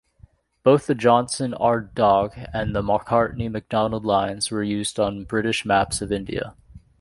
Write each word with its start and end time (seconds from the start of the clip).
Both 0.63 0.87
the 0.87 0.95
Johnson-Ardagh 0.95 2.49
and 2.53 2.75
the 2.75 2.81
Macartney-MacDonald 2.81 4.03
lines 4.03 4.49
were 4.49 4.63
used 4.63 4.99
on 4.99 5.25
British 5.25 5.63
maps 5.63 6.01
of 6.01 6.11
India. 6.11 6.55